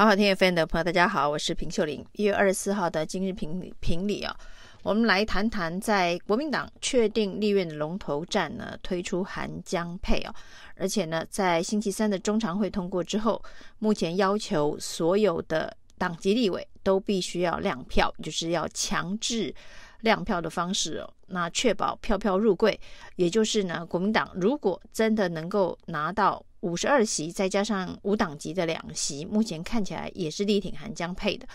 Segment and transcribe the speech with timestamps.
[0.00, 2.02] 好好听 FM 的朋友，大家好，我是平秀玲。
[2.12, 4.34] 一月二十四号的今日评评理啊，
[4.82, 10.34] 我们来谈谈在国民党确定立院的龙头战呢，推出韩江配哦，
[10.76, 13.44] 而且呢，在星期三的中常会通过之后，
[13.78, 19.54] 目前要求所有的党籍立委都必须要亮票，就是要强制
[20.00, 22.80] 亮票的方式哦，那确保票票入柜，
[23.16, 26.42] 也就是呢，国民党如果真的能够拿到。
[26.60, 31.46] 五十二席，再加上无党籍的两席，目前看起来也是力挺韩江配的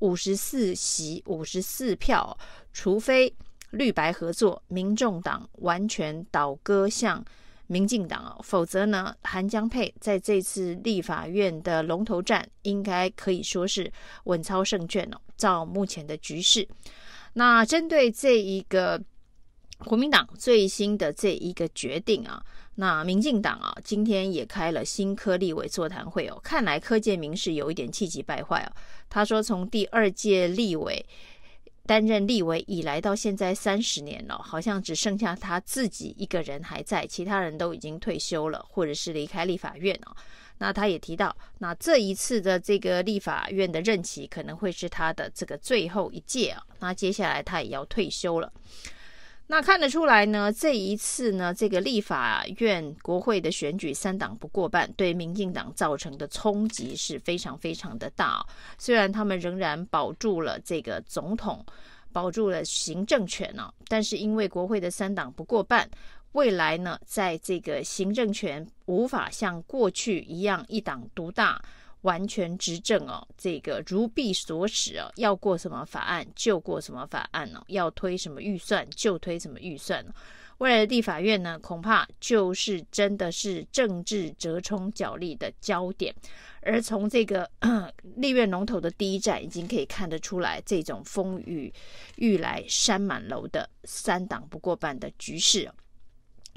[0.00, 2.36] 五十四席五十四票。
[2.72, 3.32] 除非
[3.70, 7.24] 绿白合作，民众党完全倒戈向
[7.66, 13.92] 民进党，否则呢，韩江配在这次立法院的龙头战，应该可以说是
[14.24, 15.18] 稳操胜券哦。
[15.36, 16.66] 照目前的局势，
[17.34, 19.02] 那针对这一个
[19.78, 22.42] 国民党最新的这一个决定啊。
[22.76, 26.40] 那民进党啊，今天也开了新科立委座谈会哦。
[26.42, 28.72] 看来柯建铭是有一点气急败坏哦。
[29.08, 31.04] 他说，从第二届立委
[31.86, 40.16] 担任立委以来到现在三十年了，好像只剩下他自己一个人还在，其他人都已经退休了，或者是离开立法院哦。
[40.58, 46.62] 那他也提到，那这一次的这个立法院的任期可能会是他的这个最后一届啊。
[46.80, 48.52] 那接下来他也要退休了。
[49.46, 58.44] 那看得出来呢，这一次呢，这个立法院国会的选举三党不过半，对民进党造成的冲击是非常非常的大。
[58.78, 61.64] 虽然他们仍然保住了这个总统，
[62.10, 65.88] 保住了行政权呢，但是因为国会的三党不过半，
[66.32, 71.62] 未来呢，在这个行政权无法像过去一样一党独大。
[72.04, 80.14] 完全执政哦，这个如臂所使哦，要过什么法案就过什么法案哦，要推什么预算就推什么预算哦。
[80.58, 86.14] 未来的立法院呢，恐怕就是真的是政治折冲角力的焦点。
[86.62, 87.50] 而从这个
[88.16, 91.72] 立院龙头的第一站，已经可以看得出来，这种风雨
[92.16, 95.70] 欲来山满楼的三党不过半的局势。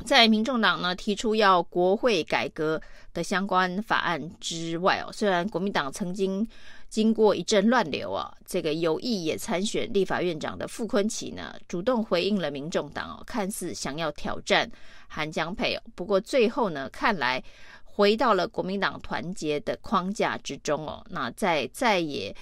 [0.05, 2.81] 在民众党呢提出要国会改革
[3.13, 6.47] 的相关法案之外哦，虽然国民党曾经
[6.87, 14.69] 经过一阵乱流啊，这个有意也参选立法院长的傅昆萁呢主动回应了民众党哦，看似想要挑战
[15.07, 17.43] 韩江配哦，不过最后呢看来
[17.83, 22.33] 回到了国民党团结的框架之中哦，那在在也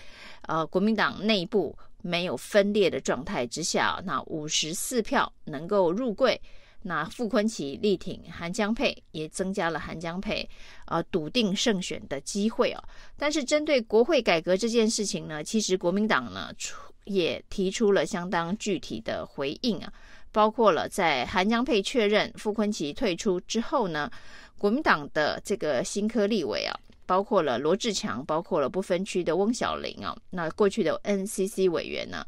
[0.41, 6.39] 呃国民党内部没有分裂的状态之下，那五十四票能够入柜。
[6.88, 10.47] 那傅昆萁力挺韩江佩，也增加了韩江佩
[10.85, 12.84] 呃笃定胜选的机会哦。
[13.18, 19.91] 但是针对国会改革这件事情呢，其实国民党呢出也提出了相当具体的回应啊，
[20.31, 24.09] 包括了在韩江佩确认傅昆萁退出之后呢，
[24.57, 32.25] 国民党的这个新科立委啊，包括了罗志强，包括了不分区的翁小玲啊，那过去的 NCC 委员呢。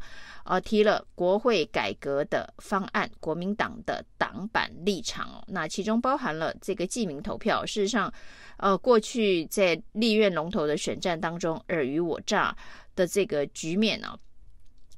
[0.49, 7.65] 呃，提了国会改革的方案，国民党的党版立场哦，那其中包含了这个记名投票。
[7.65, 8.09] 事实上，
[8.55, 12.55] 呃，过去在立院龙头的选战当中尔虞我诈
[12.95, 14.17] 的这个局面呢，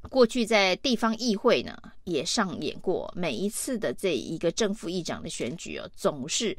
[0.07, 3.11] 过去在地方议会呢也上演过。
[3.17, 6.56] 每一次的这一个正副议长的选举哦，总是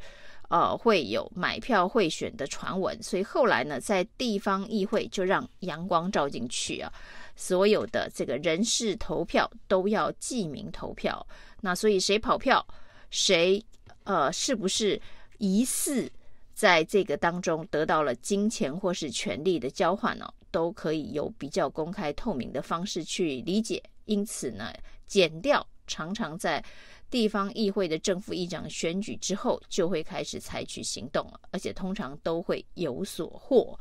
[0.50, 6.92] 呃会有买票贿选的传闻，所以后来呢，在地方议会就让阳光照进去啊。
[7.34, 11.26] 所有的这个人事投票都要记名投票，
[11.62, 12.64] 那所以谁跑票，
[13.10, 13.64] 谁
[14.04, 15.00] 呃是不是
[15.38, 16.10] 疑似
[16.52, 20.30] 在这个当中得到了金钱或是权力的交换呢？
[20.50, 23.80] 都可以有比较公开透明的方式去理解。
[24.04, 24.74] 因此呢，
[25.06, 26.62] 减掉常常在
[27.10, 33.78] 地方议会的正副议长选举之后就会开始采取行动，而且通常都会有所获。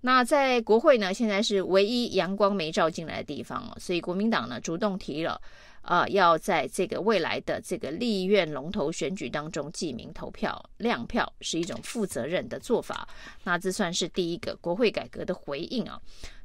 [0.00, 5.40] 那在国会呢，现在是唯一阳光没照进来的地方，所以国民党呢主动提了，
[5.80, 13.08] 呃，要在这个未来的这个立院龙头选举当中记名投票、亮票，是一种负责任的做法。
[13.44, 15.98] 那这算是第一个国会改革的回应啊。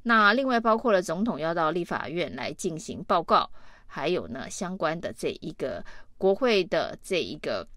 [0.04, 3.50] 那另外包括了总统要到立法院来进行报告，
[3.90, 5.84] 还有呢相关的这一个
[6.18, 7.68] 国会的这一个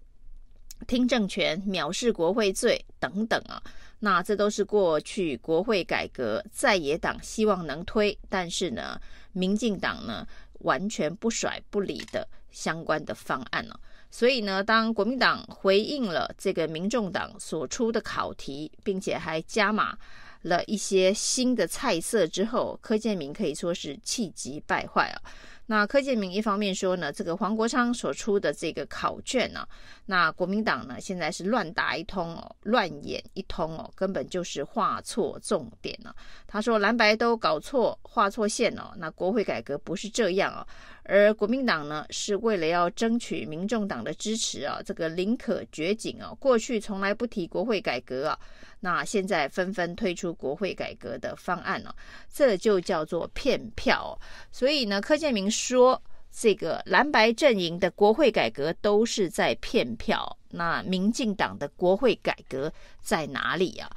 [0.87, 3.61] 听证权、藐视国会罪等等啊。
[3.99, 8.99] 那这都是过去国会改革在野党希望能推，但是呢，
[9.31, 10.27] 民进党呢
[10.59, 13.79] 完全不甩不理的相关的方案了。
[14.11, 19.97] 所以呢，当国民党回应了这个民众党所出的考题，并且还加码
[20.41, 25.17] 了一些新的菜色之后，柯建铭可以说是气急败坏啊。
[25.65, 29.67] 那柯建铭一方面说呢，这个黄国昌所出的这个考卷呢、啊，
[30.05, 36.15] 那国民党呢现在是乱打一通哦，乱演一通哦，根本就是画错重点了、啊。
[36.45, 40.67] 他说蓝白都搞错，画错线哦，那国会改革不是这样哦。
[41.05, 48.39] 而国民党呢，是为了要争取民众党的支持啊，这个宁可绝井啊，过去从来不提国会改革啊，
[48.83, 51.95] 那现在纷纷推出国会改革的方案了，
[52.29, 54.19] 这就叫做骗票。
[54.51, 62.69] 所以呢，柯建铭说，这个蓝白阵营的国会改革都是在骗票，那民进党的国会改革
[63.01, 63.89] 在哪里啊？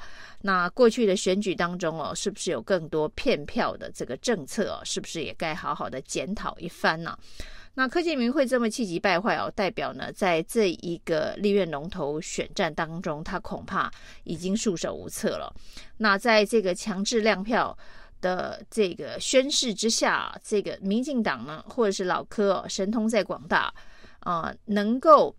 [0.42, 4.80] 那过去的选举当中哦，是不是有更多骗票的这个政策哦？
[4.84, 7.18] 是不是也该好好的检讨一番呢？
[7.78, 13.92] 那柯建明会这么气急败坏哦，代表呢，在这一个立院龙头选战当中，他恐怕
[14.24, 15.54] 已经束手无策了。
[15.98, 17.76] 那在这个强制亮票
[18.22, 23.72] 的这个宣誓之下，这个民进党呢，或者是老柯哦，神通在广大
[24.20, 25.36] 啊，能够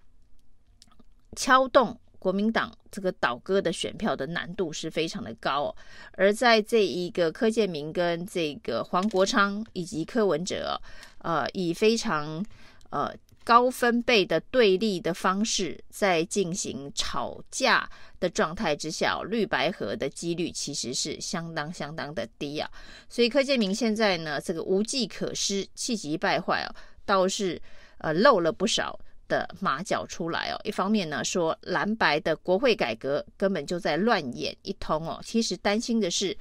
[1.35, 1.99] 敲动。
[2.19, 5.75] 国民党这个倒戈的选票的难度是非常的高哦，
[6.13, 10.79] 而在这一个柯建铭跟这个黄国昌以及柯文哲，
[11.19, 12.43] 呃，以非常
[12.89, 22.69] 呃高分贝的对立的方式在进行吵架的状态之下，绿白合的几率其实是相当相当的低啊，
[23.07, 26.75] 所以柯建铭现在呢，这个无计可施，气急败坏啊，
[27.05, 27.61] 倒是
[27.99, 28.99] 呃漏了不少。
[29.27, 36.35] 的马脚出来哦，一方面呢说蓝白的国会改革根本就在乱演一通哦，其实担心的是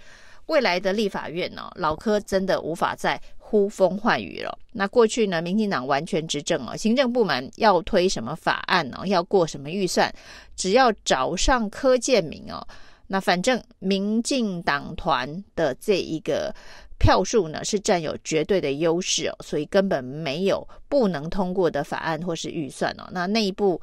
[0.47, 4.59] 未来的立法院哦，老柯真的无法再呼风唤雨了。
[4.73, 10.13] 那过去呢，民进党完全执政哦，行政部门要推什么法案哦，要过什么预算，
[10.55, 12.67] 只要找上柯建铭哦，
[13.09, 16.55] 那反正民进党团的这一个。
[16.99, 23.09] 票数呢是占有绝对的优势哦，所以根本没有不能通过的法案或是预算哦。
[23.13, 23.81] 那内部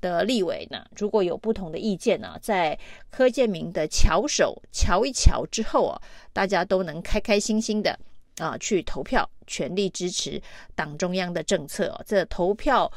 [0.00, 2.78] 的立委呢，如果有不同的意见呢，在
[3.10, 6.00] 柯建铭的巧手瞧一瞧之后啊，
[6.32, 7.98] 大家都能开开心心的
[8.38, 10.40] 啊去投票，全力支持
[10.74, 12.02] 党中央的政策哦。
[12.06, 12.90] 这投票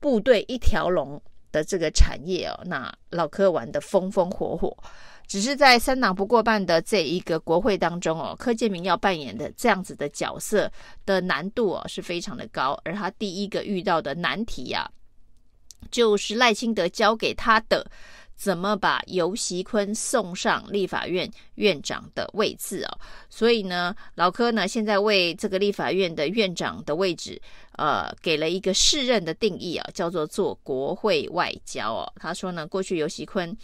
[0.00, 1.20] 部队一条龙
[1.54, 4.76] 的这个产业哦，那老柯玩的风风火火。
[5.26, 10.70] 只是在三党不过半的这一个国会当中哦，柯建明要扮演的这样子的角色
[11.06, 14.90] 的难度哦是非常的高，而他第一个遇到的难题呀、啊，
[15.90, 17.86] 就是赖清德交给他的。
[18.36, 22.98] 怎么把游锡堃送上立法院院长的位置哦？
[23.30, 27.40] 所以呢，老柯呢现在为这个立法院的院长的位置，
[27.76, 32.12] 呃，给了一个适任的定义啊，叫做做国会外交哦。
[32.16, 33.56] 他说呢，过去游锡堃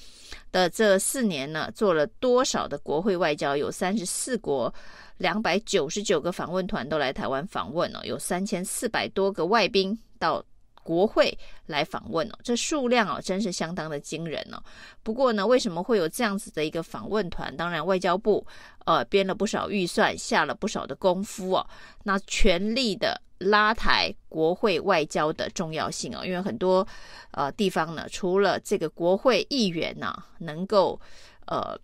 [0.52, 3.56] 的这四年呢，做了多少的国会外交？
[3.56, 4.73] 有三十四国
[5.19, 10.43] 两百九十九个访问团都来台湾访问哦，有三千四百多个外宾到。
[10.82, 11.36] 国会
[11.66, 14.62] 来访问哦，这数量哦真是相当的惊人哦。
[15.02, 17.56] 不过呢，为什么会有这样子的一个访问团？
[17.56, 18.46] 当然，外交部
[18.86, 21.66] 呃编了不少预算，下了不少的功夫哦。
[22.04, 26.86] 那全力的拉抬国会外交的重要性哦，因为很多
[27.32, 31.00] 呃地方呢，除了这个国会议员呢、啊、能够
[31.46, 31.78] 呃。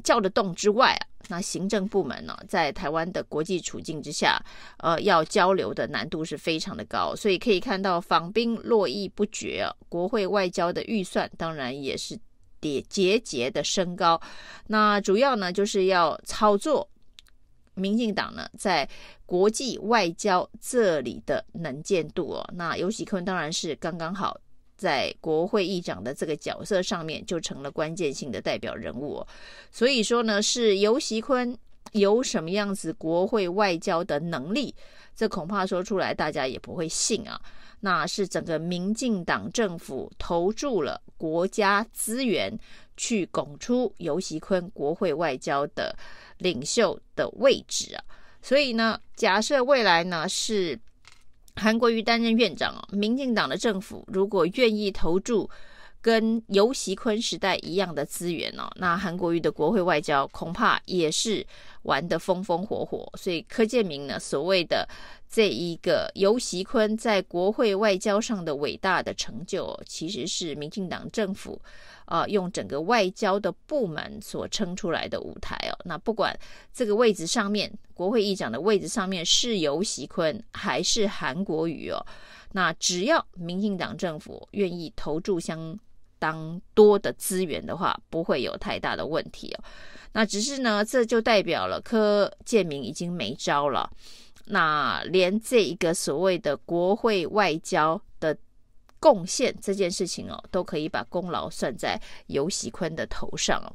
[0.00, 4.42] 叫得动之外啊，那行政部门呢，在台湾的国际处境之下，
[4.78, 12.18] 呃，要交流的难度是非常的高，所以可以看到访宾络绎不绝啊，国会外交的预算当然也是
[12.60, 14.20] 节节节的升高。
[14.66, 16.88] 那主要呢，就是要操作
[17.74, 18.88] 民进党呢在
[19.24, 22.50] 国际外交这里的能见度哦。
[22.54, 24.38] 那尤喜坤当然是刚刚好。
[24.80, 29.22] 在国会议长的这个角色上面，就成了关键性的代表人物。
[29.70, 31.54] 所以说呢，是游锡堃
[31.92, 34.74] 有什么样子国会外交的能力，
[35.14, 37.38] 这恐怕说出来大家也不会信啊。
[37.80, 42.58] 那是整个民进党政府投注了国家资源
[42.96, 45.94] 去拱出游锡堃国会外交的
[46.38, 48.02] 领袖的位置啊。
[48.40, 50.80] 所以呢，假设未来呢是。
[51.56, 55.48] 韩国瑜担任院长，民进党的政府如果愿意投注
[56.02, 61.46] 跟游锡堃时代一样的资源哦，那韩国瑜的国会外交恐怕也是
[61.82, 63.10] 玩得风风火火。
[63.16, 64.88] 所以柯建铭呢，所谓的
[65.28, 71.60] 这一个游锡堃在国会外交上的伟大的成就，其实是民进党政府。
[72.06, 76.36] 啊，用整个外交的部门所撑出来的舞台哦，那不管
[76.74, 82.04] 这个位置上面，国会议长的位置上面是游锡堃还是韩国瑜哦，
[82.50, 85.78] 那只要民进党政府愿意投注相
[86.20, 89.64] 当多的资源的话，不会有太大的问题哦。
[90.12, 93.90] 那只是呢，这就代表了柯建明已经没招了。
[94.46, 98.36] 那连这一个所谓的国会外交的
[98.98, 103.70] 贡献这件事情哦，都可以把功劳算在尤喜坤的头上哦。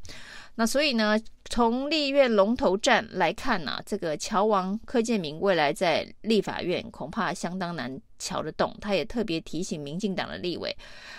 [0.57, 1.19] 那所以呢，
[1.49, 8.73] 从立院龙头战来看呢、啊，这个乔王柯建铭未来在立法院恐怕相当难瞧得动。
[8.79, 10.73] 他也特别提醒民进党的立委，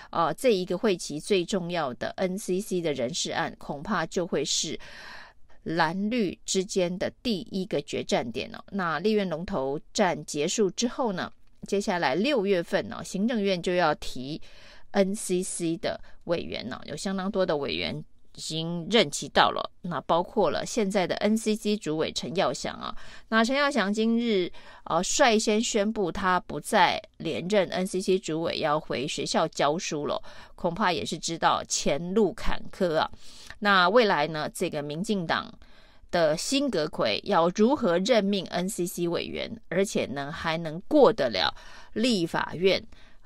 [0.08, 4.78] 啊、这一个会期最重要的 NCC 的人事案，恐怕就会是
[5.64, 8.64] 蓝绿之间的第一个决战点哦。
[8.70, 11.30] 那立院龙头战结束之后呢，
[11.66, 14.40] 接下来六月份呢、哦，行政院就要提
[14.92, 18.02] NCC 的委员呢、哦，有相当多的委员。
[18.36, 22.94] 已经任期到了，那包括了现在的 NCC 主委陈耀祥啊，
[23.28, 24.52] 那陈耀祥今日
[24.84, 30.22] 呃率先宣布他不再连任 NCC 主委，要回学校教书了，
[30.54, 33.10] 恐怕也是知道前路坎坷啊。
[33.60, 35.50] 那未来呢，这个民进党
[36.10, 41.56] 的新阁揆要如何任命 NCC 委员，而且呢还能过得了
[41.94, 42.84] 立法院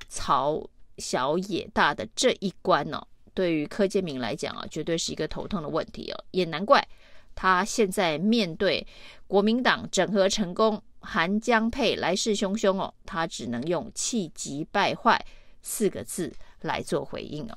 [0.08, 0.64] 曹
[0.98, 3.06] 小野大的这一关呢、哦？
[3.40, 6.86] 对于柯建铭来讲啊，绝对是一个头痛的问题哦，也难怪
[7.34, 8.86] 他现在面对
[9.26, 15.18] 国民党整合成功、韩江配来势汹汹哦，他只能用气急败坏
[15.62, 16.30] 四个字
[16.60, 17.56] 来做回应哦。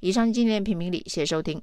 [0.00, 1.62] 以上今天评评理，谢谢收听。